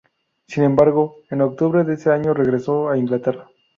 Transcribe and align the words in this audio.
Sin 0.47 0.63
embargo, 0.63 1.17
en 1.29 1.41
octubre 1.41 1.83
de 1.83 1.93
ese 1.93 2.09
año 2.11 2.33
regresó 2.33 2.89
a 2.89 2.97
Inglaterra. 2.97 3.51